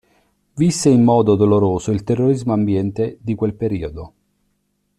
[0.55, 4.13] Visse in modo doloroso il terrorismo ambiente di quel periodo.